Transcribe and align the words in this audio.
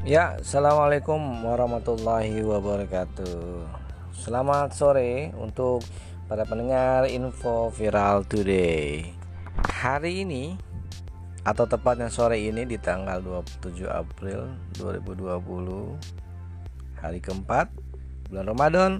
Ya, 0.00 0.40
assalamualaikum 0.40 1.20
warahmatullahi 1.44 2.40
wabarakatuh. 2.40 3.68
Selamat 4.16 4.72
sore 4.72 5.28
untuk 5.36 5.84
para 6.24 6.48
pendengar 6.48 7.04
info 7.04 7.68
viral 7.68 8.24
today. 8.24 9.12
Hari 9.60 10.24
ini 10.24 10.56
atau 11.44 11.68
tepatnya 11.68 12.08
sore 12.08 12.40
ini 12.40 12.64
di 12.64 12.80
tanggal 12.80 13.20
27 13.20 13.84
April 13.92 14.48
2020 14.80 15.36
hari 16.96 17.20
keempat 17.20 17.68
bulan 18.32 18.48
Ramadan 18.48 18.92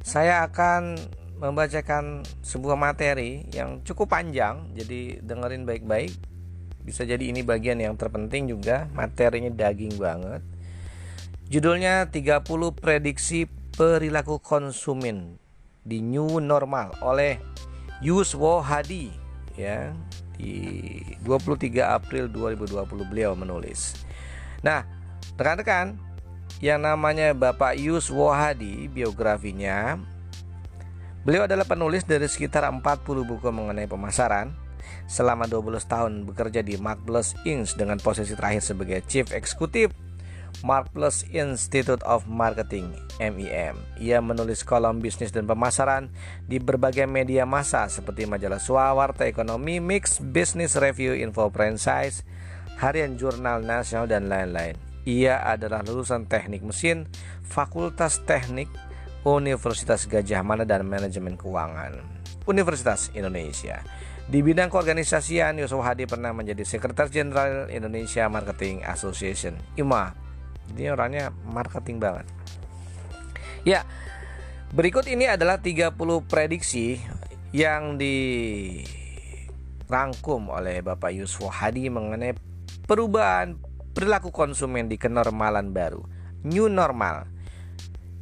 saya 0.00 0.48
akan 0.48 0.96
membacakan 1.44 2.24
sebuah 2.40 2.80
materi 2.80 3.44
yang 3.52 3.84
cukup 3.84 4.16
panjang 4.16 4.64
jadi 4.72 5.20
dengerin 5.20 5.68
baik-baik 5.68 6.16
bisa 6.84 7.08
jadi 7.08 7.32
ini 7.32 7.40
bagian 7.40 7.80
yang 7.80 7.96
terpenting 7.96 8.52
juga. 8.52 8.86
Materinya 8.92 9.48
daging 9.48 9.96
banget. 9.96 10.44
Judulnya 11.48 12.12
30 12.12 12.44
prediksi 12.76 13.48
perilaku 13.74 14.38
konsumen 14.38 15.40
di 15.80 16.04
new 16.04 16.40
normal 16.40 16.92
oleh 17.00 17.40
Yuswo 18.04 18.60
Hadi 18.60 19.08
ya. 19.56 19.96
Di 20.34 21.00
23 21.24 21.94
April 21.94 22.28
2020 22.28 23.10
beliau 23.10 23.32
menulis. 23.32 23.96
Nah 24.60 24.84
rekan-rekan 25.40 25.96
yang 26.62 26.82
namanya 26.84 27.32
Bapak 27.34 27.80
Yuswo 27.80 28.30
Hadi 28.30 28.86
biografinya 28.86 29.98
beliau 31.24 31.48
adalah 31.48 31.64
penulis 31.64 32.04
dari 32.04 32.28
sekitar 32.28 32.68
40 32.68 32.82
buku 33.24 33.48
mengenai 33.48 33.88
pemasaran 33.88 34.63
selama 35.06 35.44
12 35.48 35.84
tahun 35.84 36.12
bekerja 36.24 36.64
di 36.64 36.80
Mark 36.80 37.04
Plus 37.04 37.36
Inc. 37.44 37.76
dengan 37.76 38.00
posisi 38.00 38.32
terakhir 38.32 38.62
sebagai 38.64 39.00
Chief 39.04 39.28
Executive 39.32 39.92
Mark 40.62 40.94
Plus 40.94 41.26
Institute 41.34 42.00
of 42.06 42.24
Marketing 42.30 42.94
(MEM). 43.18 43.74
Ia 43.98 44.22
menulis 44.22 44.62
kolom 44.62 45.02
bisnis 45.02 45.34
dan 45.34 45.50
pemasaran 45.50 46.08
di 46.46 46.62
berbagai 46.62 47.10
media 47.10 47.42
massa 47.42 47.90
seperti 47.90 48.24
majalah 48.24 48.62
Swa, 48.62 48.94
Warta 48.94 49.26
Ekonomi, 49.26 49.82
Mix, 49.82 50.22
Business 50.22 50.78
Review, 50.78 51.18
Info 51.18 51.50
Franchise, 51.50 52.22
Harian 52.78 53.18
Jurnal 53.18 53.66
Nasional 53.66 54.06
dan 54.06 54.30
lain-lain. 54.30 54.78
Ia 55.04 55.42
adalah 55.44 55.84
lulusan 55.84 56.30
Teknik 56.30 56.64
Mesin, 56.64 57.04
Fakultas 57.44 58.24
Teknik 58.24 58.72
Universitas 59.24 60.08
Gajah 60.08 60.40
Mada 60.40 60.64
dan 60.64 60.88
Manajemen 60.88 61.36
Keuangan 61.36 62.00
Universitas 62.48 63.12
Indonesia. 63.12 63.84
Di 64.24 64.40
bidang 64.40 64.72
keorganisasian, 64.72 65.60
Yusuf 65.60 65.84
Hadi 65.84 66.08
pernah 66.08 66.32
menjadi 66.32 66.64
Sekretaris 66.64 67.12
Jenderal 67.12 67.68
Indonesia 67.68 68.24
Marketing 68.32 68.80
Association 68.80 69.52
(IMA). 69.76 70.16
Ini 70.72 70.96
orangnya 70.96 71.28
marketing 71.44 72.00
banget. 72.00 72.24
Ya, 73.68 73.84
berikut 74.72 75.04
ini 75.12 75.28
adalah 75.28 75.60
30 75.60 75.92
prediksi 76.24 77.04
yang 77.52 78.00
dirangkum 78.00 78.88
oleh 80.48 80.80
Bapak 80.80 81.12
Yusuf 81.12 81.52
Hadi 81.52 81.92
mengenai 81.92 82.32
perubahan 82.88 83.60
perilaku 83.92 84.32
konsumen 84.32 84.88
di 84.88 84.96
kenormalan 84.96 85.76
baru. 85.76 86.00
New 86.48 86.72
normal. 86.72 87.28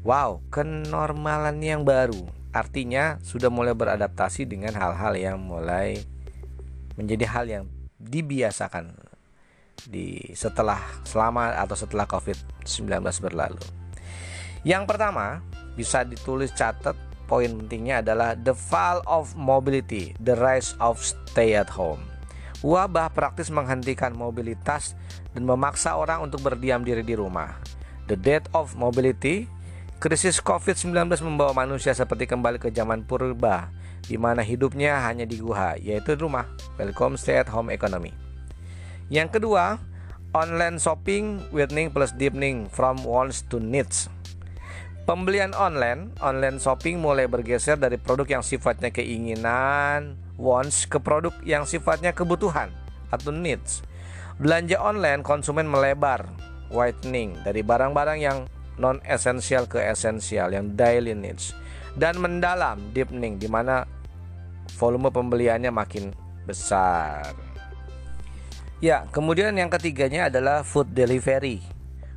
Wow, 0.03 0.43
kenormalan 0.51 1.63
yang 1.63 1.87
baru 1.87 2.42
Artinya 2.53 3.17
sudah 3.25 3.49
mulai 3.49 3.73
beradaptasi 3.73 4.45
dengan 4.45 4.77
hal-hal 4.77 5.17
yang 5.17 5.41
mulai 5.41 6.05
menjadi 7.01 7.25
hal 7.25 7.45
yang 7.49 7.65
dibiasakan 7.97 8.93
di 9.89 10.21
setelah 10.37 10.79
selama 11.03 11.57
atau 11.57 11.75
setelah 11.75 12.05
Covid-19 12.05 12.93
berlalu. 13.25 13.65
Yang 14.63 14.85
pertama, 14.85 15.41
bisa 15.75 16.05
ditulis 16.05 16.53
catat 16.53 16.95
poin 17.25 17.49
pentingnya 17.49 18.05
adalah 18.05 18.37
the 18.37 18.53
fall 18.53 19.01
of 19.09 19.33
mobility, 19.35 20.13
the 20.21 20.37
rise 20.37 20.77
of 20.79 21.01
stay 21.01 21.57
at 21.57 21.73
home. 21.73 22.05
Wabah 22.63 23.11
praktis 23.11 23.51
menghentikan 23.51 24.15
mobilitas 24.15 24.95
dan 25.35 25.43
memaksa 25.43 25.99
orang 25.99 26.23
untuk 26.23 26.47
berdiam 26.47 26.85
diri 26.87 27.03
di 27.03 27.19
rumah. 27.19 27.59
The 28.07 28.15
death 28.15 28.47
of 28.55 28.79
mobility 28.79 29.51
Krisis 30.03 30.43
COVID-19 30.43 31.23
membawa 31.23 31.63
manusia 31.63 31.95
seperti 31.95 32.27
kembali 32.27 32.59
ke 32.59 32.75
zaman 32.75 33.07
purba, 33.07 33.71
di 34.03 34.19
mana 34.19 34.43
hidupnya 34.43 34.99
hanya 35.07 35.23
di 35.23 35.39
guha, 35.39 35.79
yaitu 35.79 36.19
rumah. 36.19 36.43
Welcome 36.75 37.15
stay 37.15 37.39
at 37.39 37.47
home 37.47 37.71
economy. 37.71 38.11
Yang 39.15 39.39
kedua, 39.39 39.79
online 40.35 40.83
shopping 40.83 41.47
widening 41.55 41.95
plus 41.95 42.11
deepening 42.19 42.67
from 42.67 42.99
wants 43.07 43.47
to 43.47 43.63
needs. 43.63 44.11
Pembelian 45.07 45.55
online, 45.55 46.11
online 46.19 46.59
shopping 46.59 46.99
mulai 46.99 47.31
bergeser 47.31 47.79
dari 47.79 47.95
produk 47.95 48.27
yang 48.27 48.43
sifatnya 48.43 48.91
keinginan, 48.91 50.19
wants, 50.35 50.83
ke 50.83 50.99
produk 50.99 51.31
yang 51.47 51.63
sifatnya 51.63 52.11
kebutuhan 52.11 52.75
atau 53.15 53.31
needs. 53.31 53.87
Belanja 54.43 54.83
online 54.83 55.23
konsumen 55.23 55.71
melebar, 55.71 56.27
widening 56.75 57.39
dari 57.47 57.63
barang-barang 57.63 58.19
yang 58.19 58.51
non 58.81 59.01
esensial 59.05 59.69
ke 59.69 59.81
esensial 59.81 60.53
yang 60.53 60.73
daily 60.77 61.13
needs 61.13 61.53
dan 61.97 62.17
mendalam 62.17 62.81
deepening 62.97 63.37
di 63.37 63.49
mana 63.49 63.85
volume 64.77 65.13
pembeliannya 65.13 65.69
makin 65.69 66.17
besar. 66.49 67.33
Ya, 68.83 69.07
kemudian 69.15 69.55
yang 69.55 69.71
ketiganya 69.71 70.27
adalah 70.27 70.67
food 70.67 70.91
delivery 70.91 71.63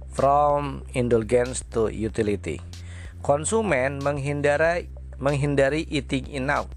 from 0.09 0.81
indulgence 0.97 1.61
to 1.69 1.93
utility. 1.93 2.57
Konsumen 3.21 4.01
menghindari 4.01 4.89
menghindari 5.21 5.85
eating 5.87 6.25
in 6.31 6.49
out 6.49 6.71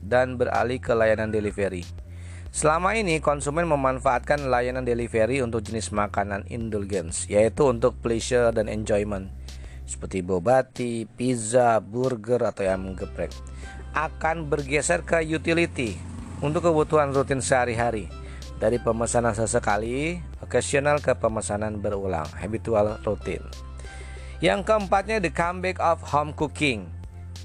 dan 0.00 0.40
beralih 0.40 0.80
ke 0.80 0.94
layanan 0.94 1.28
delivery. 1.28 1.84
Selama 2.56 2.96
ini 2.96 3.20
konsumen 3.20 3.68
memanfaatkan 3.68 4.48
layanan 4.48 4.88
delivery 4.88 5.44
untuk 5.44 5.60
jenis 5.60 5.92
makanan 5.92 6.48
indulgence, 6.48 7.28
yaitu 7.28 7.68
untuk 7.68 8.00
pleasure 8.00 8.48
dan 8.48 8.72
enjoyment, 8.72 9.28
seperti 9.84 10.24
bobati, 10.24 11.04
pizza, 11.04 11.84
burger 11.84 12.40
atau 12.48 12.64
yang 12.64 12.96
geprek. 12.96 13.28
Akan 13.92 14.48
bergeser 14.48 15.04
ke 15.04 15.20
utility 15.20 16.00
untuk 16.40 16.64
kebutuhan 16.64 17.12
rutin 17.12 17.44
sehari-hari, 17.44 18.08
dari 18.56 18.80
pemesanan 18.80 19.36
sesekali, 19.36 20.24
occasional 20.40 21.04
ke 21.04 21.12
pemesanan 21.12 21.76
berulang, 21.76 22.24
habitual 22.40 22.96
rutin. 23.04 23.44
Yang 24.40 24.64
keempatnya 24.64 25.20
the 25.20 25.28
comeback 25.28 25.76
of 25.76 26.00
home 26.08 26.32
cooking. 26.32 26.88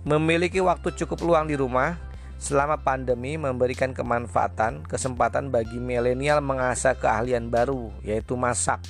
Memiliki 0.08 0.64
waktu 0.64 0.96
cukup 0.96 1.20
luang 1.20 1.52
di 1.52 1.60
rumah, 1.60 2.00
selama 2.42 2.82
pandemi 2.82 3.38
memberikan 3.38 3.94
kemanfaatan, 3.94 4.82
kesempatan 4.90 5.54
bagi 5.54 5.78
milenial 5.78 6.42
mengasah 6.42 6.98
keahlian 6.98 7.54
baru, 7.54 7.94
yaitu 8.02 8.34
masak. 8.34 8.82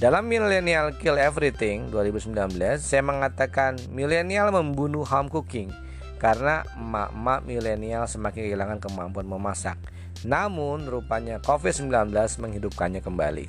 Dalam 0.00 0.24
Millennial 0.26 0.96
Kill 0.96 1.20
Everything 1.20 1.92
2019, 1.92 2.80
saya 2.80 3.04
mengatakan 3.04 3.76
milenial 3.92 4.50
membunuh 4.50 5.04
home 5.04 5.28
cooking 5.28 5.68
karena 6.16 6.64
emak-emak 6.80 7.44
milenial 7.44 8.08
semakin 8.08 8.48
kehilangan 8.48 8.80
kemampuan 8.80 9.28
memasak. 9.28 9.76
Namun, 10.24 10.88
rupanya 10.88 11.38
COVID-19 11.44 12.08
menghidupkannya 12.40 13.04
kembali. 13.04 13.46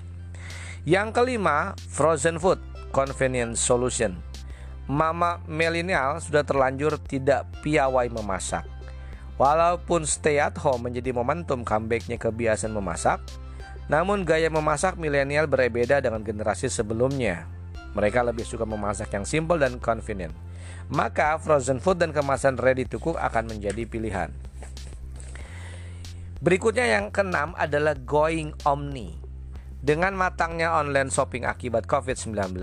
Yang 0.83 1.09
kelima, 1.15 1.73
frozen 1.87 2.37
food 2.37 2.59
convenience 2.91 3.63
solution 3.63 4.34
mama 4.85 5.41
milenial 5.49 6.21
sudah 6.21 6.45
terlanjur 6.45 7.01
tidak 7.01 7.49
piawai 7.65 8.05
memasak. 8.09 8.65
Walaupun 9.35 10.07
stay 10.07 10.39
at 10.39 10.55
home 10.55 10.87
menjadi 10.87 11.11
momentum 11.11 11.67
comebacknya 11.67 12.15
kebiasaan 12.15 12.71
memasak, 12.71 13.19
namun 13.91 14.23
gaya 14.23 14.47
memasak 14.47 14.95
milenial 14.95 15.45
berbeda 15.45 15.99
dengan 15.99 16.23
generasi 16.23 16.71
sebelumnya. 16.71 17.45
Mereka 17.95 18.23
lebih 18.23 18.47
suka 18.47 18.63
memasak 18.63 19.11
yang 19.11 19.27
simple 19.27 19.59
dan 19.59 19.77
convenient. 19.79 20.33
Maka 20.87 21.41
frozen 21.41 21.81
food 21.81 21.99
dan 21.99 22.13
kemasan 22.13 22.55
ready 22.61 22.85
to 22.85 23.01
cook 23.01 23.17
akan 23.17 23.49
menjadi 23.51 23.83
pilihan. 23.89 24.29
Berikutnya 26.43 26.85
yang 26.99 27.09
keenam 27.09 27.57
adalah 27.57 27.97
going 27.97 28.53
omni. 28.67 29.17
Dengan 29.85 30.17
matangnya 30.17 30.77
online 30.77 31.13
shopping 31.13 31.45
akibat 31.45 31.85
COVID-19, 31.85 32.57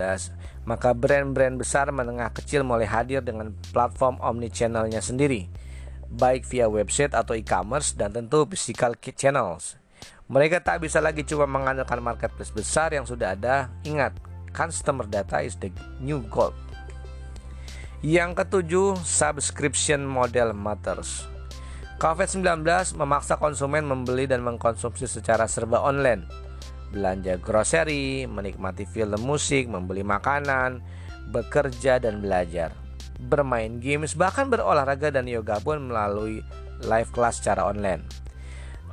maka 0.63 0.95
brand-brand 0.95 1.59
besar 1.59 1.91
menengah 1.91 2.31
kecil 2.31 2.63
mulai 2.63 2.87
hadir 2.87 3.19
dengan 3.19 3.51
platform 3.75 4.19
omni-channelnya 4.23 5.03
sendiri, 5.03 5.51
baik 6.07 6.47
via 6.47 6.71
website 6.71 7.11
atau 7.11 7.35
e-commerce 7.35 7.95
dan 7.95 8.15
tentu 8.15 8.47
physical 8.47 8.95
channels. 8.95 9.75
Mereka 10.31 10.63
tak 10.63 10.79
bisa 10.79 11.03
lagi 11.03 11.27
cuma 11.27 11.43
mengandalkan 11.43 11.99
marketplace 11.99 12.49
besar 12.49 12.95
yang 12.95 13.03
sudah 13.03 13.35
ada. 13.35 13.67
Ingat, 13.83 14.15
customer 14.55 15.03
data 15.03 15.43
is 15.43 15.59
the 15.59 15.67
new 15.99 16.23
gold. 16.31 16.55
Yang 18.03 18.43
ketujuh, 18.43 18.99
subscription 19.03 20.03
model 20.03 20.55
matters. 20.55 21.27
COVID-19 22.03 22.67
memaksa 22.99 23.39
konsumen 23.39 23.87
membeli 23.87 24.27
dan 24.27 24.43
mengkonsumsi 24.43 25.07
secara 25.07 25.47
serba 25.47 25.79
online 25.79 26.27
belanja 26.93 27.41
grocery, 27.41 28.29
menikmati 28.29 28.85
film 28.85 29.17
musik, 29.25 29.65
membeli 29.65 30.05
makanan, 30.05 30.85
bekerja 31.33 31.97
dan 31.97 32.21
belajar, 32.21 32.69
bermain 33.17 33.81
games, 33.81 34.13
bahkan 34.13 34.53
berolahraga 34.53 35.09
dan 35.09 35.25
yoga 35.25 35.57
pun 35.57 35.89
melalui 35.89 36.45
live 36.85 37.09
class 37.09 37.41
secara 37.41 37.65
online. 37.65 38.05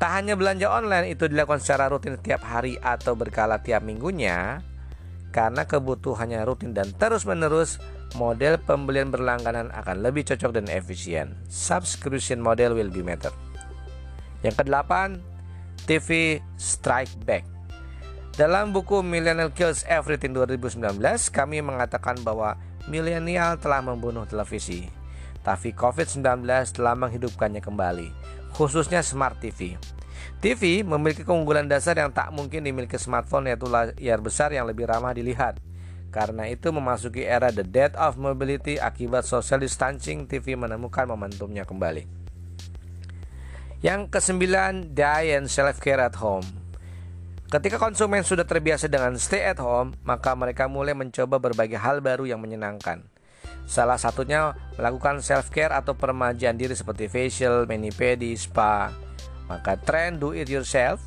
Tak 0.01 0.11
hanya 0.17 0.33
belanja 0.33 0.65
online 0.73 1.13
itu 1.13 1.29
dilakukan 1.29 1.61
secara 1.61 1.93
rutin 1.93 2.17
tiap 2.25 2.41
hari 2.41 2.81
atau 2.81 3.13
berkala 3.13 3.61
tiap 3.61 3.85
minggunya, 3.85 4.65
karena 5.29 5.69
kebutuhannya 5.69 6.41
rutin 6.49 6.73
dan 6.73 6.89
terus-menerus, 6.97 7.77
model 8.17 8.57
pembelian 8.65 9.13
berlangganan 9.13 9.69
akan 9.77 10.01
lebih 10.01 10.25
cocok 10.25 10.57
dan 10.57 10.67
efisien. 10.73 11.37
Subscription 11.53 12.41
model 12.41 12.73
will 12.73 12.89
be 12.89 13.05
better. 13.05 13.31
Yang 14.41 14.65
kedelapan, 14.65 15.21
TV 15.85 16.41
Strike 16.57 17.13
Back. 17.29 17.50
Dalam 18.31 18.71
buku 18.71 19.03
Millennial 19.03 19.51
Kills 19.51 19.83
Everything 19.91 20.31
2019, 20.31 21.03
kami 21.35 21.59
mengatakan 21.67 22.15
bahwa 22.23 22.55
milenial 22.87 23.59
telah 23.59 23.83
membunuh 23.83 24.23
televisi. 24.23 24.87
Tapi 25.43 25.75
COVID-19 25.75 26.47
telah 26.71 26.95
menghidupkannya 26.95 27.59
kembali, 27.59 28.09
khususnya 28.55 29.03
Smart 29.03 29.43
TV. 29.43 29.75
TV 30.39 30.87
memiliki 30.87 31.27
keunggulan 31.27 31.67
dasar 31.67 31.99
yang 31.99 32.15
tak 32.15 32.31
mungkin 32.31 32.63
dimiliki 32.63 33.01
smartphone 33.01 33.51
yaitu 33.51 33.67
layar 33.67 34.21
besar 34.23 34.55
yang 34.55 34.69
lebih 34.69 34.87
ramah 34.87 35.11
dilihat. 35.11 35.59
Karena 36.15 36.47
itu 36.47 36.71
memasuki 36.71 37.27
era 37.27 37.51
the 37.51 37.67
death 37.67 37.95
of 37.99 38.15
mobility 38.15 38.79
akibat 38.79 39.27
social 39.27 39.59
distancing, 39.59 40.27
TV 40.31 40.55
menemukan 40.55 41.07
momentumnya 41.07 41.67
kembali. 41.67 42.07
Yang 43.81 44.13
kesembilan, 44.13 44.93
die 44.93 45.35
and 45.35 45.49
self 45.49 45.81
care 45.81 46.05
at 46.05 46.15
home. 46.21 46.60
Ketika 47.51 47.83
konsumen 47.83 48.23
sudah 48.23 48.47
terbiasa 48.47 48.87
dengan 48.87 49.19
stay 49.19 49.43
at 49.43 49.59
home, 49.59 49.99
maka 50.07 50.39
mereka 50.39 50.71
mulai 50.71 50.95
mencoba 50.95 51.43
berbagai 51.43 51.83
hal 51.83 51.99
baru 51.99 52.23
yang 52.23 52.39
menyenangkan. 52.39 53.03
Salah 53.67 53.99
satunya 53.99 54.55
melakukan 54.79 55.19
self 55.19 55.51
care 55.51 55.75
atau 55.75 55.99
permajaan 55.99 56.55
diri 56.55 56.79
seperti 56.79 57.11
facial, 57.11 57.67
mani-pedi, 57.67 58.39
spa. 58.39 58.95
Maka 59.51 59.75
tren 59.83 60.23
do 60.23 60.31
it 60.31 60.47
yourself 60.47 61.03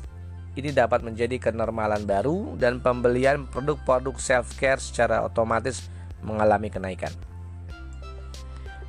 ini 0.52 0.68
dapat 0.68 1.00
menjadi 1.00 1.40
kenormalan 1.40 2.04
baru 2.04 2.60
dan 2.60 2.76
pembelian 2.76 3.48
produk-produk 3.48 4.20
self 4.20 4.52
care 4.60 4.76
secara 4.76 5.24
otomatis 5.24 5.88
mengalami 6.20 6.68
kenaikan. 6.68 7.10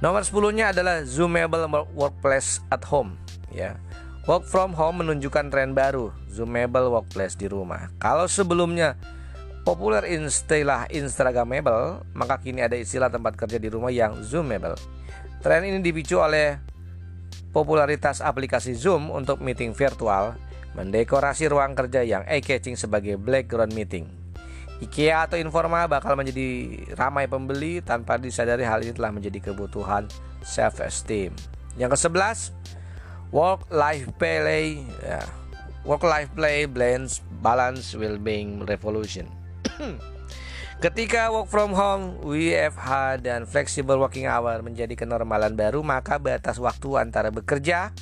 Nomor 0.04 0.28
10-nya 0.28 0.76
adalah 0.76 1.08
zoomable 1.08 1.88
workplace 1.96 2.60
at 2.68 2.84
home 2.84 3.16
ya. 3.48 3.80
Work 4.26 4.50
from 4.50 4.74
home 4.74 5.06
menunjukkan 5.06 5.54
tren 5.54 5.78
baru, 5.78 6.10
zoomable 6.34 6.90
workplace 6.90 7.38
di 7.38 7.46
rumah. 7.46 7.94
Kalau 8.02 8.26
sebelumnya 8.26 8.98
populer 9.62 10.02
istilah 10.02 10.90
instagramable, 10.90 12.02
maka 12.18 12.42
kini 12.42 12.66
ada 12.66 12.74
istilah 12.74 13.14
tempat 13.14 13.38
kerja 13.38 13.62
di 13.62 13.70
rumah 13.70 13.94
yang 13.94 14.18
zoomable. 14.26 14.74
Tren 15.46 15.70
ini 15.70 15.78
dipicu 15.78 16.18
oleh 16.18 16.58
popularitas 17.54 18.18
aplikasi 18.18 18.74
Zoom 18.74 19.14
untuk 19.14 19.46
meeting 19.46 19.78
virtual, 19.78 20.34
mendekorasi 20.74 21.46
ruang 21.46 21.78
kerja 21.78 22.02
yang 22.02 22.26
eye-catching 22.26 22.74
sebagai 22.74 23.22
background 23.22 23.78
meeting. 23.78 24.10
IKEA 24.82 25.30
atau 25.30 25.38
Informa 25.38 25.86
bakal 25.86 26.18
menjadi 26.18 26.82
ramai 26.98 27.30
pembeli 27.30 27.78
tanpa 27.86 28.18
disadari 28.18 28.66
hal 28.66 28.82
ini 28.82 28.98
telah 28.98 29.14
menjadi 29.14 29.54
kebutuhan 29.54 30.10
self-esteem. 30.42 31.30
Yang 31.78 31.94
ke-11, 31.94 32.38
Work 33.34 33.70
life 33.74 34.10
play 34.20 34.86
ya. 35.02 35.22
Work 35.86 36.02
life 36.06 36.34
play 36.34 36.66
blends 36.66 37.22
balance 37.46 37.94
well-being 37.94 38.66
revolution. 38.66 39.30
Ketika 40.84 41.32
work 41.32 41.48
from 41.48 41.72
home, 41.72 42.20
WFH 42.26 43.24
dan 43.24 43.48
flexible 43.48 43.96
working 43.96 44.28
hour 44.28 44.60
menjadi 44.60 44.92
kenormalan 44.94 45.56
baru, 45.56 45.80
maka 45.86 46.20
batas 46.20 46.60
waktu 46.60 47.00
antara 47.00 47.32
bekerja, 47.32 47.96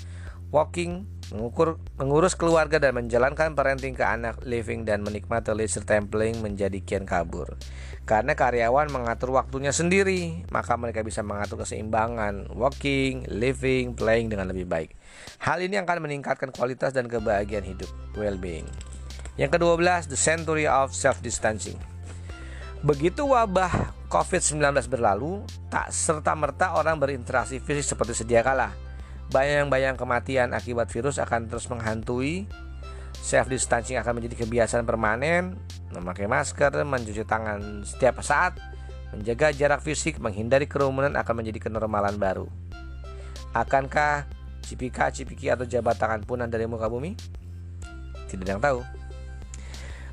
working, 0.50 1.06
mengukur, 1.32 1.80
mengurus 1.96 2.36
keluarga 2.36 2.82
dan 2.82 2.98
menjalankan 2.98 3.56
parenting 3.56 3.96
ke 3.96 4.04
anak, 4.04 4.44
living 4.44 4.84
dan 4.84 5.06
menikmati 5.06 5.56
leisure 5.56 5.88
templing 5.88 6.44
menjadi 6.44 6.84
kian 6.84 7.08
kabur. 7.08 7.56
Karena 8.04 8.36
karyawan 8.36 8.92
mengatur 8.92 9.32
waktunya 9.32 9.72
sendiri, 9.72 10.44
maka 10.52 10.76
mereka 10.76 11.00
bisa 11.08 11.24
mengatur 11.24 11.64
keseimbangan 11.64 12.52
working, 12.52 13.24
living, 13.32 13.96
playing 13.96 14.28
dengan 14.28 14.52
lebih 14.52 14.68
baik. 14.68 14.92
Hal 15.40 15.64
ini 15.64 15.80
akan 15.80 16.04
meningkatkan 16.04 16.52
kualitas 16.52 16.92
dan 16.92 17.08
kebahagiaan 17.08 17.64
hidup, 17.64 17.88
well-being. 18.20 18.68
Yang 19.40 19.56
ke-12, 19.56 20.12
the 20.12 20.20
century 20.20 20.68
of 20.68 20.92
self-distancing. 20.92 21.80
Begitu 22.84 23.24
wabah 23.24 23.96
COVID-19 24.12 24.60
berlalu, 24.92 25.48
tak 25.72 25.90
serta-merta 25.96 26.76
orang 26.76 27.00
berinteraksi 27.00 27.64
fisik 27.64 27.96
seperti 27.96 28.14
sedia 28.14 28.44
kala. 28.44 28.83
Bayang-bayang 29.32 29.96
kematian 29.96 30.52
akibat 30.52 30.92
virus 30.92 31.22
akan 31.22 31.48
terus 31.48 31.70
menghantui 31.72 32.50
Self 33.24 33.48
distancing 33.48 33.96
akan 33.96 34.20
menjadi 34.20 34.44
kebiasaan 34.44 34.84
permanen, 34.84 35.56
memakai 35.96 36.28
masker, 36.28 36.76
mencuci 36.84 37.24
tangan 37.24 37.88
setiap 37.88 38.20
saat, 38.20 38.60
menjaga 39.16 39.56
jarak 39.56 39.80
fisik, 39.80 40.20
menghindari 40.20 40.68
kerumunan 40.68 41.16
akan 41.16 41.40
menjadi 41.40 41.72
kenormalan 41.72 42.20
baru. 42.20 42.52
Akankah 43.56 44.28
cipika, 44.60 45.08
cipiki 45.08 45.48
atau 45.48 45.64
jabat 45.64 45.96
tangan 45.96 46.20
punah 46.28 46.52
dari 46.52 46.68
muka 46.68 46.92
bumi? 46.92 47.16
Tidak 48.28 48.44
ada 48.44 48.52
yang 48.60 48.60
tahu. 48.60 48.80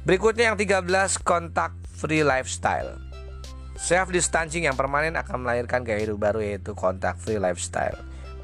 Berikutnya 0.06 0.54
yang 0.54 0.58
13, 0.60 1.18
kontak 1.26 1.74
free 1.90 2.22
lifestyle. 2.22 2.94
Self 3.74 4.14
distancing 4.14 4.70
yang 4.70 4.78
permanen 4.78 5.18
akan 5.18 5.42
melahirkan 5.42 5.82
gaya 5.82 5.98
hidup 5.98 6.20
baru 6.20 6.46
yaitu 6.46 6.78
kontak 6.78 7.18
free 7.18 7.42
lifestyle. 7.42 7.98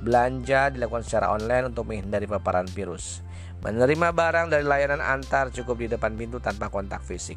Belanja 0.07 0.71
dilakukan 0.71 1.03
secara 1.03 1.35
online 1.35 1.75
untuk 1.75 1.91
menghindari 1.91 2.31
paparan 2.31 2.71
virus. 2.71 3.27
Menerima 3.67 4.15
barang 4.15 4.55
dari 4.55 4.63
layanan 4.63 5.03
antar 5.03 5.51
cukup 5.51 5.83
di 5.83 5.91
depan 5.91 6.15
pintu 6.15 6.39
tanpa 6.39 6.71
kontak 6.71 7.03
fisik. 7.03 7.35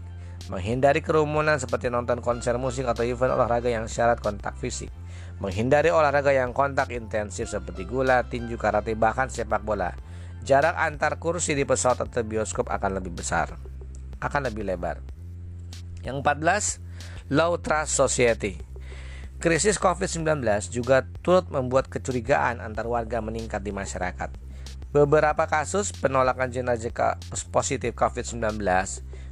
Menghindari 0.54 1.02
kerumunan 1.02 1.58
seperti 1.58 1.90
nonton 1.90 2.22
konser 2.22 2.62
musik 2.62 2.86
atau 2.86 3.02
event 3.02 3.34
olahraga 3.34 3.74
yang 3.74 3.90
syarat 3.90 4.22
kontak 4.22 4.54
fisik. 4.62 4.94
Menghindari 5.42 5.90
olahraga 5.90 6.30
yang 6.30 6.54
kontak 6.54 6.94
intensif 6.94 7.50
seperti 7.50 7.90
gula, 7.90 8.22
tinju, 8.30 8.62
karate, 8.62 8.94
bahkan 8.94 9.34
sepak 9.34 9.66
bola. 9.66 9.98
Jarak 10.46 10.78
antar 10.78 11.18
kursi 11.18 11.58
di 11.58 11.66
pesawat 11.66 12.06
atau 12.06 12.22
bioskop 12.22 12.70
akan 12.70 13.02
lebih 13.02 13.18
besar. 13.18 13.58
Akan 14.22 14.46
lebih 14.46 14.62
lebar. 14.62 15.02
Yang 16.06 16.22
14, 16.22 17.34
low 17.34 17.58
trust 17.58 17.98
society. 17.98 18.69
Krisis 19.40 19.80
COVID-19 19.80 20.44
juga 20.68 21.08
turut 21.24 21.48
membuat 21.48 21.88
kecurigaan 21.88 22.60
antar 22.60 22.92
warga 22.92 23.24
meningkat 23.24 23.64
di 23.64 23.72
masyarakat. 23.72 24.36
Beberapa 24.92 25.48
kasus 25.48 25.96
penolakan 25.96 26.52
jenazah 26.52 27.16
positif 27.48 27.96
COVID-19, 27.96 28.60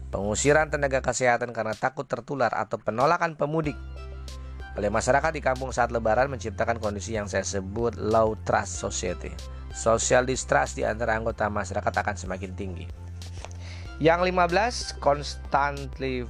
pengusiran 0.07 0.71
tenaga 0.71 1.03
kesehatan 1.03 1.51
karena 1.51 1.75
takut 1.75 2.07
tertular 2.07 2.55
atau 2.55 2.79
penolakan 2.79 3.35
pemudik 3.35 3.75
oleh 4.79 4.87
masyarakat 4.87 5.35
di 5.35 5.43
kampung 5.43 5.75
saat 5.75 5.91
lebaran 5.91 6.31
menciptakan 6.31 6.79
kondisi 6.79 7.19
yang 7.19 7.27
saya 7.27 7.43
sebut 7.43 7.99
low 7.99 8.39
trust 8.47 8.79
society. 8.79 9.35
Social 9.75 10.23
distrust 10.23 10.79
di 10.79 10.87
antara 10.87 11.19
anggota 11.19 11.51
masyarakat 11.51 11.91
akan 11.91 12.15
semakin 12.15 12.55
tinggi. 12.55 12.87
Yang 13.99 14.31
15, 14.31 15.03
constantly 15.03 16.23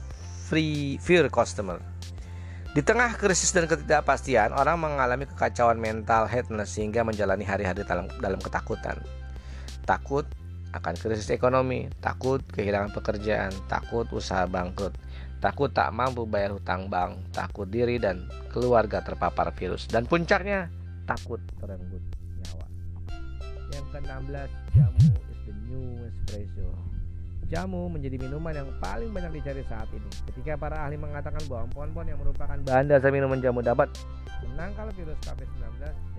free 0.49 0.97
fear 0.97 1.29
customer. 1.29 1.77
Di 2.77 2.85
tengah 2.85 3.17
krisis 3.17 3.49
dan 3.57 3.65
ketidakpastian, 3.65 4.53
orang 4.53 4.77
mengalami 4.77 5.25
kekacauan 5.25 5.81
mental 5.81 6.29
headness 6.29 6.77
sehingga 6.77 7.01
menjalani 7.01 7.41
hari-hari 7.41 7.81
dalam, 7.81 8.05
dalam 8.21 8.37
ketakutan 8.37 9.01
takut 9.89 10.29
akan 10.77 10.93
krisis 10.93 11.33
ekonomi, 11.33 11.89
takut 12.05 12.37
kehilangan 12.53 12.93
pekerjaan, 12.93 13.49
takut 13.65 14.05
usaha 14.13 14.45
bangkrut, 14.45 14.93
takut 15.41 15.73
tak 15.73 15.89
mampu 15.89 16.29
bayar 16.29 16.53
hutang 16.53 16.85
bank, 16.85 17.17
takut 17.33 17.65
diri 17.65 17.97
dan 17.97 18.29
keluarga 18.53 19.01
terpapar 19.01 19.49
virus, 19.57 19.89
dan 19.89 20.05
puncaknya 20.05 20.69
takut 21.09 21.41
terenggut 21.57 22.05
nyawa. 22.45 22.65
Yang 23.73 23.85
ke-16, 23.89 24.49
jamu 24.77 25.05
is 25.33 25.39
the 25.49 25.53
new 25.65 25.97
espresso. 26.05 26.69
Jamu 27.47 27.87
menjadi 27.87 28.19
minuman 28.19 28.51
yang 28.51 28.67
paling 28.83 29.07
banyak 29.15 29.39
dicari 29.39 29.63
saat 29.71 29.87
ini. 29.95 30.09
Ketika 30.27 30.59
para 30.59 30.83
ahli 30.83 30.99
mengatakan 30.99 31.39
bahwa 31.47 31.63
pohon-pohon 31.71 32.07
yang 32.11 32.19
merupakan 32.19 32.59
bahan 32.59 32.91
dasar 32.91 33.07
minuman 33.07 33.39
jamu 33.39 33.63
dapat 33.63 33.87
menangkal 34.51 34.91
virus 34.91 35.15
COVID-19, 35.23 35.63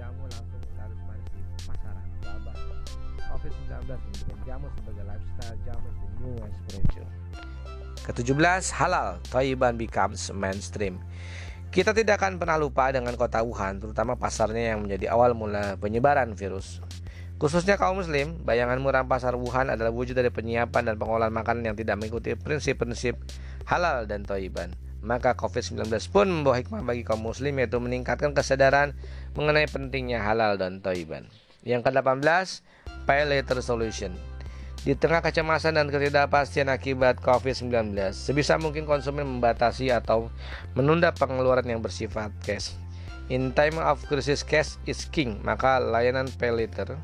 jamu 0.01 0.25
langsung 0.25 0.61
laris 0.81 1.01
manis 1.05 1.29
di 1.37 1.41
pasaran 1.69 2.07
wabah 2.25 2.57
COVID-19 3.29 3.77
menjadikan 3.93 4.39
jamu 4.49 4.67
sebagai 4.73 5.05
lifestyle 5.05 5.59
jamu 5.69 5.89
the 5.93 6.09
new 6.17 6.37
espresso. 6.49 7.05
Ke-17, 8.09 8.73
halal, 8.73 9.21
Taiwan 9.29 9.77
becomes 9.77 10.33
mainstream. 10.33 10.97
Kita 11.69 11.93
tidak 11.93 12.25
akan 12.25 12.41
pernah 12.41 12.57
lupa 12.57 12.89
dengan 12.89 13.13
kota 13.21 13.45
Wuhan, 13.45 13.77
terutama 13.77 14.17
pasarnya 14.17 14.73
yang 14.73 14.89
menjadi 14.89 15.13
awal 15.13 15.37
mula 15.37 15.77
penyebaran 15.77 16.33
virus. 16.33 16.81
Khususnya 17.39 17.79
kaum 17.79 18.03
muslim, 18.03 18.35
bayangan 18.43 18.83
murah 18.83 19.07
pasar 19.07 19.39
Wuhan 19.39 19.71
adalah 19.71 19.95
wujud 19.95 20.19
dari 20.19 20.27
penyiapan 20.27 20.91
dan 20.91 20.95
pengolahan 20.99 21.31
makanan 21.31 21.71
yang 21.71 21.77
tidak 21.79 21.95
mengikuti 21.95 22.35
prinsip-prinsip 22.35 23.15
halal 23.63 24.11
dan 24.11 24.27
toiban. 24.27 24.75
Maka 25.07 25.39
COVID-19 25.39 25.87
pun 26.11 26.27
membawa 26.27 26.59
hikmah 26.59 26.83
bagi 26.83 27.07
kaum 27.07 27.23
muslim 27.23 27.63
yaitu 27.63 27.79
meningkatkan 27.79 28.35
kesadaran 28.35 28.91
mengenai 29.39 29.71
pentingnya 29.71 30.19
halal 30.19 30.59
dan 30.59 30.83
toiban. 30.83 31.31
Yang 31.63 31.87
ke-18, 31.87 32.27
Pay 33.07 33.31
Later 33.31 33.63
Solution. 33.63 34.19
Di 34.83 34.99
tengah 34.99 35.23
kecemasan 35.23 35.79
dan 35.79 35.95
ketidakpastian 35.95 36.67
akibat 36.67 37.23
COVID-19, 37.23 37.95
sebisa 38.19 38.59
mungkin 38.59 38.83
konsumen 38.83 39.39
membatasi 39.39 39.95
atau 39.95 40.27
menunda 40.75 41.15
pengeluaran 41.15 41.71
yang 41.71 41.79
bersifat 41.79 42.35
cash. 42.43 42.75
In 43.31 43.55
time 43.55 43.79
of 43.79 44.03
crisis, 44.11 44.43
cash 44.43 44.75
is 44.91 45.07
king, 45.07 45.39
maka 45.47 45.79
layanan 45.79 46.27
pay 46.35 46.51
later 46.51 46.99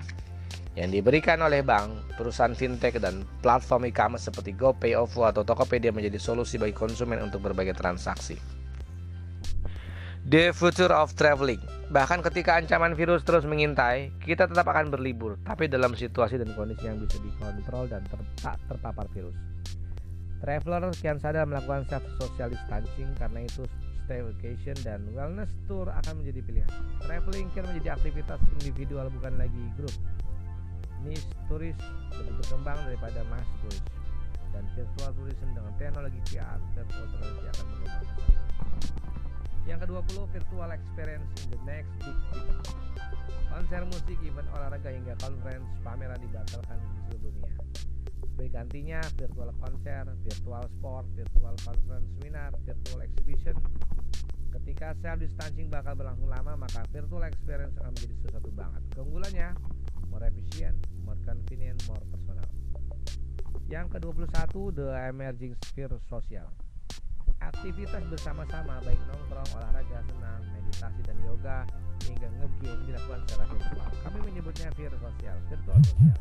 yang 0.75 0.91
diberikan 0.91 1.39
oleh 1.39 1.63
bank, 1.63 2.19
perusahaan 2.19 2.51
fintech, 2.51 2.99
dan 2.99 3.23
platform 3.39 3.87
e-commerce 3.87 4.27
seperti 4.27 4.59
GoPay, 4.59 4.99
OVO, 4.99 5.31
atau 5.31 5.47
Tokopedia 5.47 5.95
menjadi 5.95 6.19
solusi 6.19 6.59
bagi 6.59 6.75
konsumen 6.75 7.23
untuk 7.23 7.47
berbagai 7.47 7.79
transaksi. 7.79 8.35
The 10.25 10.51
future 10.57 10.91
of 10.91 11.15
traveling. 11.15 11.61
Bahkan 11.93 12.25
ketika 12.27 12.59
ancaman 12.59 12.97
virus 12.99 13.23
terus 13.23 13.47
mengintai, 13.47 14.11
kita 14.25 14.51
tetap 14.51 14.67
akan 14.67 14.91
berlibur, 14.91 15.39
tapi 15.47 15.71
dalam 15.71 15.95
situasi 15.95 16.41
dan 16.41 16.51
kondisi 16.59 16.91
yang 16.91 16.99
bisa 16.99 17.21
dikontrol 17.23 17.87
dan 17.87 18.03
ter 18.09 18.19
tak 18.41 18.57
terpapar 18.67 19.07
virus. 19.15 19.37
Traveler 20.41 20.91
kian 20.97 21.21
sadar 21.21 21.45
melakukan 21.45 21.87
self 21.87 22.05
social 22.19 22.51
distancing 22.51 23.13
karena 23.21 23.47
itu 23.47 23.69
stay 24.05 24.21
vacation 24.21 24.77
dan 24.85 25.01
wellness 25.13 25.49
tour 25.69 25.89
akan 25.89 26.25
menjadi 26.25 26.41
pilihan. 26.45 26.73
Traveling 27.05 27.47
kian 27.53 27.65
menjadi 27.69 27.97
aktivitas 27.97 28.41
individual 28.61 29.09
bukan 29.13 29.37
lagi 29.37 29.63
grup 29.77 29.93
niche 31.05 31.29
turis 31.47 31.79
lebih 32.17 32.35
berkembang 32.41 32.79
daripada 32.89 33.21
mass 33.29 33.47
turis 33.63 33.85
dan 34.51 34.65
virtual 34.75 35.11
tourism 35.15 35.49
dengan 35.53 35.73
teknologi 35.77 36.21
VR 36.33 36.59
virtual 36.73 37.07
tourism 37.13 37.45
akan 37.53 37.67
berkembang. 37.71 38.07
Yang 39.65 39.79
ke-20 39.89 40.17
virtual 40.29 40.71
experience 40.77 41.29
in 41.41 41.47
the 41.53 41.61
next 41.65 41.93
big 42.05 42.19
thing 42.33 42.49
konser 43.55 43.87
musik, 43.87 44.19
event 44.27 44.49
olahraga 44.51 44.91
hingga 44.91 45.15
conference 45.23 45.69
pameran 45.87 46.19
dibatalkan 46.19 46.75
di 46.75 46.91
seluruh 47.07 47.31
dunia. 47.31 47.55
Sebagai 48.35 48.51
gantinya 48.51 49.01
virtual 49.15 49.51
konser, 49.63 50.05
virtual 50.27 50.65
sport, 50.75 51.07
virtual 51.15 51.55
conference 51.63 52.07
seminar, 52.19 52.51
virtual 52.67 53.01
exhibition. 53.07 53.55
Ketika 54.51 54.99
self 54.99 55.23
distancing 55.23 55.71
bakal 55.71 55.95
berlangsung 55.95 56.27
lama 56.27 56.59
maka 56.59 56.83
virtual 56.91 57.23
experience 57.23 57.79
akan 57.79 57.95
menjadi 57.95 58.15
sesuatu 58.27 58.51
banget. 58.59 58.83
Keunggulannya 58.91 59.49
more 60.15 60.31
efficient, 60.31 60.79
more 61.03 61.19
convenient, 61.27 61.83
more 61.91 61.99
personal. 62.15 62.47
Yang 63.67 63.99
ke-21, 63.99 64.55
the 64.79 64.87
emerging 65.11 65.59
sphere 65.67 65.91
social. 66.07 66.47
Aktivitas 67.43 68.07
bersama-sama 68.07 68.79
baik 68.87 69.01
nongkrong, 69.11 69.51
olahraga, 69.59 70.07
senam, 70.07 70.41
meditasi 70.55 71.03
dan 71.03 71.19
yoga 71.27 71.67
hingga 72.07 72.31
ngegame 72.31 72.87
dilakukan 72.87 73.21
secara 73.27 73.45
virtual. 73.51 73.91
Kami 74.07 74.19
menyebutnya 74.23 74.71
vir 74.79 74.95
sosial, 75.03 75.37
virtual 75.51 75.79
sosial. 75.83 76.19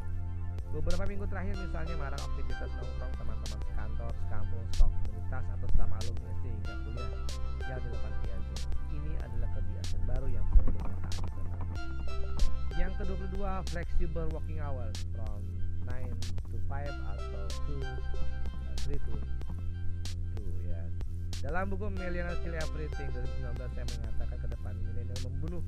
Beberapa 0.73 1.05
minggu 1.05 1.29
terakhir 1.29 1.53
misalnya 1.53 1.95
marang 2.01 2.21
aktivitas 2.33 2.69
nongkrong 2.73 3.13
teman-teman 3.13 3.59
sekantor, 3.61 4.11
sekampung, 4.25 4.67
komunitas 4.73 5.43
atau 5.53 5.67
sama 5.77 5.95
alumni 6.01 6.33
SD 6.41 6.45
hingga 6.49 6.73
kuliah 6.81 7.11
yang 7.69 7.79
dilakukan 7.85 8.13
via 8.25 8.37
Zoom. 8.41 8.61
Ini 8.89 9.11
adalah 9.21 9.49
kebiasaan 9.53 10.01
baru 10.09 10.27
yang 10.33 10.45
sebelumnya 10.49 10.97
tak 10.97 11.13
dikenal. 11.21 11.61
Yang 12.73 13.05
ke-22 13.05 13.37
flexible 13.69 14.27
working 14.33 14.57
hours 14.57 14.97
from 15.13 15.39
9 15.85 16.09
to 16.49 16.57
5 16.65 16.89
atau 16.89 17.43
2 17.69 17.85
uh, 17.85 18.75
3 18.81 18.97
to 18.97 19.13
2 20.41 20.69
ya. 20.73 20.81
Dalam 21.45 21.69
buku 21.69 21.85
Millennial 21.93 22.33
Kill 22.41 22.57
Everything 22.57 23.13
2019 23.13 23.77
saya 23.77 23.85
mengatakan 23.85 24.37
ke 24.41 24.47
depan 24.57 24.73
milenial 24.81 25.19
membunuh 25.29 25.61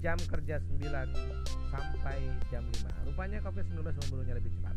jam 0.00 0.16
kerja 0.30 0.56
9 0.62 0.88
sampai 1.68 2.18
jam 2.48 2.64
5. 2.64 3.08
Rupanya 3.12 3.38
COVID-19 3.44 3.84
membunuhnya 3.84 4.34
lebih 4.38 4.52
cepat. 4.56 4.76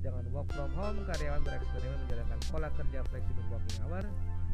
Dengan 0.00 0.24
work 0.32 0.48
from 0.52 0.72
home, 0.72 1.04
karyawan 1.04 1.40
bereksperimen 1.44 1.98
menjalankan 2.08 2.38
pola 2.48 2.68
kerja 2.76 3.00
flexible 3.12 3.46
working 3.52 3.78
hour, 3.84 4.04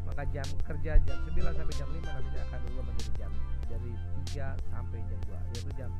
maka 0.03 0.23
jam 0.35 0.47
kerja 0.67 0.99
jam 1.07 1.17
9 1.31 1.55
sampai 1.55 1.75
jam 1.79 1.87
5 1.87 2.01
nanti 2.01 2.37
akan 2.43 2.59
berubah 2.67 2.83
menjadi 2.91 3.13
jam 3.23 3.31
dari 3.71 3.91
3 4.35 4.71
sampai 4.71 4.99
jam 5.07 5.19
2 5.31 5.51
yaitu 5.55 5.71
jam 5.79 5.91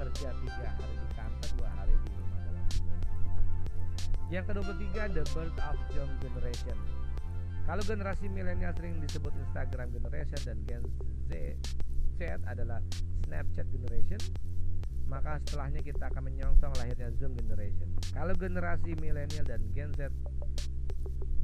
kerja 0.00 0.28
3 0.32 0.74
hari 0.80 0.94
di 0.96 1.08
kantor 1.12 1.50
2 1.60 1.76
hari 1.76 1.94
di 2.00 2.08
rumah 2.16 2.40
dalam 2.40 2.66
yang 4.32 4.44
ke-23 4.48 4.96
the 5.12 5.24
birth 5.36 5.58
of 5.60 5.76
young 5.92 6.12
generation. 6.24 6.78
Kalau 7.64 7.80
generasi 7.84 8.28
milenial 8.28 8.72
sering 8.76 9.00
disebut 9.00 9.32
Instagram 9.48 9.88
generation 9.92 10.40
dan 10.44 10.58
Gen 10.68 10.84
Z, 11.28 11.32
Z 12.20 12.20
adalah 12.44 12.80
Snapchat 13.24 13.68
generation 13.72 14.20
maka 15.04 15.36
setelahnya 15.44 15.84
kita 15.84 16.08
akan 16.08 16.32
menyongsong 16.32 16.72
lahirnya 16.80 17.12
Zoom 17.20 17.36
generation. 17.36 17.88
Kalau 18.16 18.32
generasi 18.34 18.96
milenial 18.96 19.44
dan 19.44 19.60
Gen 19.76 19.92
Z 19.96 20.08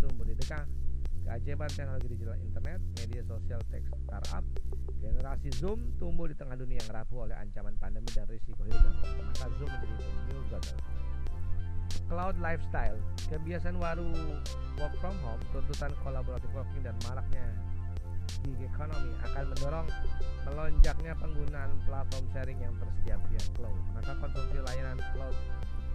tumbuh 0.00 0.24
di 0.24 0.32
dekat 0.32 0.64
keajaiban 1.26 1.70
teknologi 1.72 2.08
digital 2.16 2.36
internet, 2.40 2.80
media 3.00 3.22
sosial 3.24 3.60
tech 3.68 3.84
startup, 4.06 4.44
generasi 5.00 5.48
Zoom 5.56 5.94
tumbuh 5.96 6.28
di 6.28 6.36
tengah 6.36 6.56
dunia 6.56 6.80
yang 6.80 6.90
rapuh 6.92 7.28
oleh 7.28 7.36
ancaman 7.36 7.76
pandemi 7.80 8.08
dan 8.12 8.28
risiko 8.28 8.62
hidup 8.64 8.94
maka 9.02 9.46
Zoom 9.56 9.70
menjadi 9.70 9.96
new 10.30 10.40
global. 10.48 10.76
Cloud 12.06 12.36
lifestyle, 12.38 12.98
kebiasaan 13.30 13.78
baru 13.78 14.10
work 14.78 14.94
from 14.98 15.16
home, 15.22 15.42
tuntutan 15.50 15.90
kolaboratif 16.02 16.50
working 16.54 16.82
dan 16.82 16.94
maraknya 17.06 17.46
gig 18.46 18.62
economy 18.62 19.12
akan 19.26 19.44
mendorong 19.52 19.88
melonjaknya 20.48 21.12
penggunaan 21.18 21.70
platform 21.84 22.24
sharing 22.32 22.58
yang 22.62 22.72
tersedia 22.78 23.16
via 23.26 23.42
cloud. 23.58 23.80
Maka 23.94 24.12
konsumsi 24.22 24.58
layanan 24.64 24.98
cloud 25.12 25.36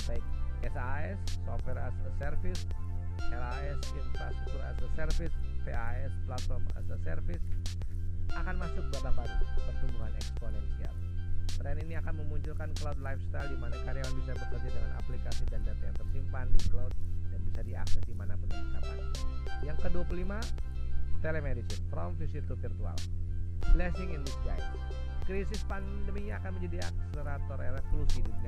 baik 0.05 0.25
SaaS, 0.65 1.17
software 1.45 1.77
as 1.77 1.93
a 1.93 2.11
service, 2.17 2.65
LAS 3.31 3.79
infrastruktur 3.95 4.61
as 4.63 4.77
a 4.79 4.89
service, 4.95 5.35
PAS 5.65 6.13
platform 6.27 6.63
as 6.77 6.87
a 6.91 6.97
service 7.03 7.43
akan 8.35 8.55
masuk 8.59 8.83
babak 8.91 9.13
baru 9.23 9.45
pertumbuhan 9.63 10.11
eksponensial. 10.19 10.95
Tren 11.55 11.77
ini 11.81 11.95
akan 11.95 12.13
memunculkan 12.19 12.69
cloud 12.75 12.99
lifestyle 12.99 13.47
di 13.47 13.57
mana 13.57 13.79
karyawan 13.87 14.13
bisa 14.19 14.35
bekerja 14.35 14.69
dengan 14.69 14.91
aplikasi 14.99 15.43
dan 15.47 15.61
data 15.63 15.83
yang 15.87 15.97
tersimpan 15.97 16.45
di 16.51 16.59
cloud 16.67 16.93
dan 17.31 17.39
bisa 17.47 17.61
diakses 17.63 18.03
di 18.03 18.15
mana 18.17 18.35
pun 18.35 18.49
dan 18.51 18.65
kapan. 18.75 18.97
Yang 19.63 19.77
ke-25, 19.87 20.31
telemedicine 21.23 21.83
from 21.87 22.11
visit 22.19 22.43
to 22.45 22.59
virtual. 22.59 22.97
Blessing 23.73 24.13
in 24.13 24.21
disguise. 24.27 24.67
Krisis 25.25 25.65
pandemi 25.65 26.29
akan 26.29 26.53
menjadi 26.59 26.85
akselerator 26.85 27.57
revolusi 27.57 28.21
di 28.21 28.29
dunia 28.29 28.44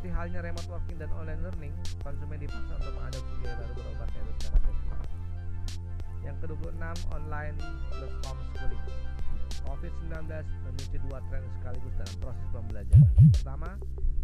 seperti 0.00 0.16
halnya 0.16 0.40
remote 0.40 0.64
working 0.72 0.96
dan 0.96 1.12
online 1.12 1.44
learning, 1.44 1.76
konsumen 2.00 2.40
dipaksa 2.40 2.72
untuk 2.72 2.96
mengadopsi 2.96 3.32
gaya 3.44 3.52
baru 3.60 3.72
berobat 3.76 4.08
secara 4.08 4.58
virtual. 4.64 5.02
Yang 6.24 6.36
ke-26, 6.40 6.84
online 7.12 7.56
plus 7.92 8.14
homeschooling. 8.24 8.84
COVID-19 9.60 10.32
memicu 10.40 10.96
dua 11.04 11.18
tren 11.28 11.44
sekaligus 11.60 11.92
dalam 12.00 12.16
proses 12.16 12.46
pembelajaran. 12.48 13.12
Pertama, 13.28 13.70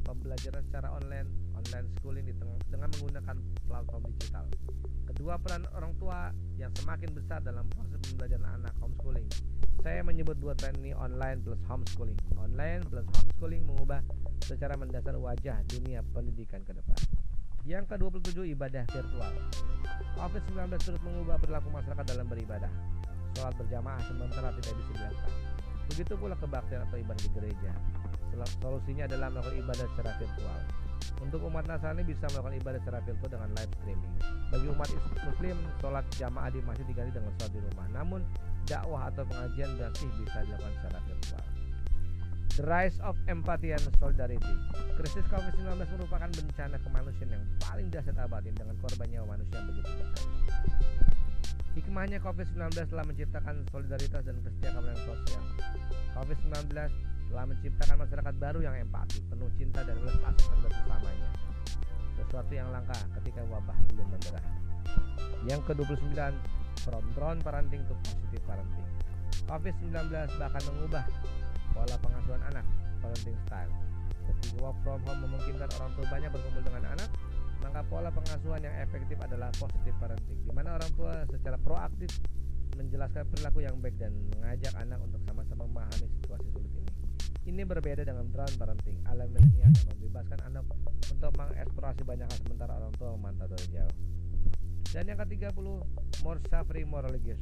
pembelajaran 0.08 0.62
secara 0.64 0.88
online, 0.96 1.28
online 1.60 1.86
schooling 2.00 2.24
dengan 2.72 2.88
menggunakan 2.96 3.36
platform 3.68 4.02
digital. 4.16 4.46
Kedua, 5.12 5.36
peran 5.36 5.68
orang 5.76 5.92
tua 6.00 6.32
yang 6.56 6.72
semakin 6.72 7.12
besar 7.12 7.44
dalam 7.44 7.68
proses 7.68 8.00
pembelajaran 8.00 8.48
anak 8.48 8.72
homeschooling. 8.80 9.28
Saya 9.84 10.00
menyebut 10.00 10.40
dua 10.40 10.56
tren 10.56 10.72
ini 10.80 10.96
online 10.96 11.44
plus 11.44 11.60
homeschooling. 11.68 12.16
Online 12.40 12.80
plus 12.88 13.04
homeschooling 13.12 13.60
mengubah 13.68 14.00
secara 14.44 14.76
mendasar 14.76 15.16
wajah 15.16 15.62
dunia 15.70 16.04
pendidikan 16.12 16.60
ke 16.66 16.76
depan. 16.76 16.98
Yang 17.66 17.90
ke-27 17.94 18.54
ibadah 18.54 18.84
virtual. 18.90 19.32
COVID-19 20.14 20.70
turut 20.86 21.02
mengubah 21.02 21.36
perilaku 21.42 21.68
masyarakat 21.74 22.04
dalam 22.06 22.26
beribadah. 22.30 22.70
Sholat 23.34 23.54
berjamaah 23.58 24.00
sementara 24.06 24.48
tidak 24.60 24.74
bisa 24.80 24.92
dilakukan. 24.94 25.32
Begitu 25.86 26.12
pula 26.14 26.34
kebaktian 26.38 26.80
atau 26.86 26.96
ibadah 26.98 27.22
di 27.22 27.30
gereja. 27.34 27.72
Solusinya 28.60 29.08
adalah 29.08 29.32
melakukan 29.32 29.56
ibadah 29.64 29.86
secara 29.96 30.12
virtual. 30.20 30.60
Untuk 31.16 31.40
umat 31.48 31.64
Nasrani 31.64 32.04
bisa 32.04 32.28
melakukan 32.28 32.54
ibadah 32.60 32.80
secara 32.84 33.00
virtual 33.02 33.30
dengan 33.32 33.50
live 33.56 33.72
streaming. 33.80 34.14
Bagi 34.52 34.66
umat 34.70 34.88
Muslim, 35.24 35.56
sholat 35.80 36.04
jamaah 36.20 36.50
di 36.52 36.60
masjid 36.62 36.86
diganti 36.86 37.16
dengan 37.16 37.32
sholat 37.40 37.52
di 37.52 37.60
rumah. 37.64 37.86
Namun, 37.96 38.20
dakwah 38.68 39.08
atau 39.08 39.24
pengajian 39.24 39.70
masih 39.80 40.10
bisa 40.20 40.38
dilakukan 40.44 40.72
secara 40.76 40.98
virtual. 41.08 41.44
The 42.56 42.64
Rise 42.64 42.96
of 43.04 43.20
Empathy 43.28 43.76
and 43.76 43.84
Solidarity 44.00 44.40
Krisis 44.96 45.28
COVID-19 45.28 45.76
merupakan 45.76 46.24
bencana 46.24 46.80
kemanusiaan 46.80 47.36
yang 47.36 47.44
paling 47.60 47.92
dahsyat 47.92 48.16
abadi 48.16 48.48
dengan 48.56 48.72
korban 48.80 49.12
nyawa 49.12 49.36
manusia 49.36 49.60
yang 49.60 49.68
begitu 49.68 49.92
besar. 49.92 50.24
Hikmahnya 51.76 52.16
COVID-19 52.24 52.72
telah 52.88 53.04
menciptakan 53.04 53.60
solidaritas 53.68 54.24
dan 54.24 54.40
kesetiakawanan 54.40 54.96
sosial. 55.04 55.44
COVID-19 56.16 56.56
telah 57.28 57.44
menciptakan 57.44 57.96
masyarakat 58.08 58.34
baru 58.40 58.60
yang 58.64 58.74
empati, 58.80 59.20
penuh 59.28 59.52
cinta 59.60 59.84
dan 59.84 60.00
lepas 60.00 60.32
terhadap 60.40 60.72
sesamanya. 60.80 61.28
Sesuatu 62.16 62.52
yang 62.56 62.72
langka 62.72 62.96
ketika 63.20 63.44
wabah 63.52 63.76
belum 63.92 64.08
menyerah. 64.08 64.44
Yang 65.44 65.60
ke-29, 65.68 66.32
from 66.88 67.04
drone 67.12 67.40
parenting 67.44 67.84
to 67.84 67.92
positive 68.00 68.44
parenting. 68.48 68.88
COVID-19 69.44 69.92
bahkan 70.40 70.62
mengubah 70.72 71.04
pola 71.76 71.96
pengasuhan 72.00 72.40
anak, 72.48 72.64
parenting 73.04 73.36
style. 73.44 73.72
Ketika 74.24 74.56
work 74.64 74.76
from 74.80 74.98
home 75.04 75.20
memungkinkan 75.28 75.68
orang 75.76 75.92
tua 75.92 76.06
banyak 76.08 76.30
berkumpul 76.32 76.62
dengan 76.64 76.84
anak, 76.96 77.10
maka 77.60 77.84
pola 77.84 78.08
pengasuhan 78.08 78.64
yang 78.64 78.74
efektif 78.80 79.20
adalah 79.20 79.52
positive 79.60 79.96
parenting, 80.00 80.40
di 80.40 80.52
mana 80.56 80.80
orang 80.80 80.90
tua 80.96 81.12
secara 81.28 81.60
proaktif 81.60 82.08
menjelaskan 82.80 83.28
perilaku 83.28 83.60
yang 83.64 83.76
baik 83.80 83.96
dan 84.00 84.12
mengajak 84.36 84.72
anak 84.80 84.98
untuk 85.04 85.20
sama-sama 85.28 85.68
memahami 85.68 86.08
situasi 86.20 86.48
sulit 86.52 86.72
ini. 86.72 86.92
Ini 87.46 87.62
berbeda 87.62 88.02
dengan 88.02 88.26
drone 88.32 88.56
parenting 88.58 88.98
ala 89.06 89.28
milenial 89.28 89.70
yang 89.70 89.86
membebaskan 89.96 90.38
anak 90.48 90.64
untuk 91.12 91.30
mengeksplorasi 91.38 92.02
banyak 92.02 92.26
hal 92.26 92.38
sementara 92.42 92.72
orang 92.80 92.92
tua 92.98 93.14
memantau 93.14 93.46
dari 93.46 93.66
jauh. 93.70 93.96
Dan 94.90 95.12
yang 95.12 95.18
ke-30, 95.20 95.66
more 96.24 96.40
suffering, 96.48 96.88
more 96.88 97.04
religious. 97.04 97.38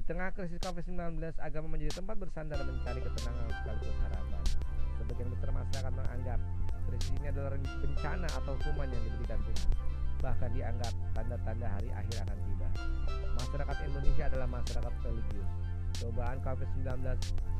Di 0.00 0.08
tengah 0.08 0.32
krisis 0.32 0.56
COVID-19, 0.64 1.20
agama 1.44 1.76
menjadi 1.76 2.00
tempat 2.00 2.16
bersandar 2.16 2.56
mencari 2.64 3.04
ketenangan 3.04 3.52
sekaligus 3.52 3.96
harapan. 4.00 4.44
Sebagian 4.96 5.28
besar 5.28 5.50
masyarakat 5.52 5.92
menganggap 5.92 6.40
krisis 6.88 7.12
ini 7.20 7.26
adalah 7.28 7.52
bencana 7.60 8.24
atau 8.32 8.56
hukuman 8.56 8.88
yang 8.88 9.02
diberikan 9.04 9.36
Tuhan. 9.44 9.68
Bahkan 10.24 10.50
dianggap 10.56 10.92
tanda-tanda 11.12 11.68
hari 11.68 11.92
akhir 11.92 12.16
akan 12.16 12.38
tiba. 12.48 12.68
Masyarakat 13.44 13.76
Indonesia 13.92 14.24
adalah 14.32 14.48
masyarakat 14.48 14.92
religius. 15.04 15.50
Cobaan 16.00 16.38
COVID-19 16.48 16.88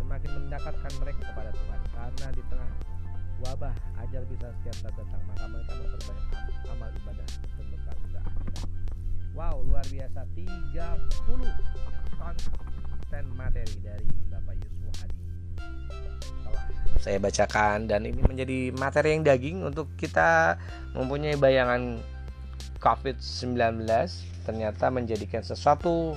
semakin 0.00 0.30
mendekatkan 0.40 0.92
mereka 0.96 1.22
kepada 1.36 1.50
Tuhan 1.52 1.80
karena 1.92 2.26
di 2.32 2.42
tengah 2.48 2.70
wabah 3.44 3.74
ajar 4.00 4.22
bisa 4.24 4.48
setiap 4.56 4.76
saat 4.88 4.94
datang 4.96 5.20
maka 5.28 5.44
mereka 5.44 5.72
memperbanyak 5.76 6.28
amal 6.72 6.88
ibadah 6.88 7.28
untuk 7.52 7.66
bekal 7.68 7.96
usaha 8.08 8.30
Wow, 9.36 9.62
luar 9.62 9.86
biasa 9.86 10.26
30 10.36 11.89
konten 12.20 13.24
materi 13.32 13.74
dari 13.80 14.08
Bapak 14.28 14.54
Yusuf 14.60 14.92
Hadi. 15.00 15.16
Telah. 16.44 16.64
Saya 17.00 17.16
bacakan 17.16 17.88
dan 17.88 18.04
ini 18.04 18.20
menjadi 18.20 18.76
materi 18.76 19.16
yang 19.16 19.24
daging 19.24 19.64
untuk 19.64 19.88
kita 19.96 20.60
mempunyai 20.92 21.40
bayangan 21.40 21.96
COVID-19 22.80 23.84
ternyata 24.44 24.88
menjadikan 24.88 25.44
sesuatu 25.44 26.16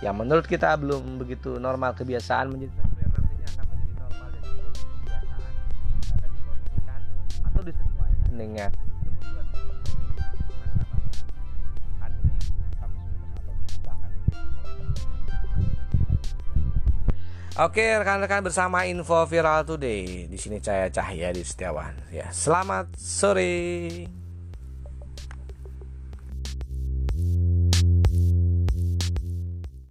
yang 0.00 0.16
menurut 0.16 0.48
kita 0.48 0.72
belum 0.80 1.20
begitu 1.20 1.60
normal 1.60 1.92
kebiasaan 1.92 2.48
menjadi 2.52 2.72
sesuatu 2.72 2.96
yang 3.00 3.12
nantinya 3.12 3.48
akan 3.48 3.64
menjadi 3.68 3.92
normal 4.00 4.28
dan 4.32 4.42
menjadi 4.44 4.70
kebiasaan. 4.80 5.52
Karena 6.00 6.26
dikondisikan 6.32 7.00
atau 7.44 7.60
disesuaikan. 7.64 8.32
Dengan 8.32 8.70
Oke 17.60 17.84
rekan-rekan 17.84 18.40
bersama 18.40 18.88
info 18.88 19.20
viral 19.28 19.68
today. 19.68 20.24
Di 20.24 20.38
sini 20.40 20.64
saya 20.64 20.88
Cahya 20.88 21.28
di 21.28 21.44
Setiawan 21.44 21.92
ya 22.08 22.32
selamat 22.32 22.96
sore 22.96 24.08